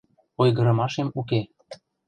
[0.41, 1.39] —Ойгырымашем уке.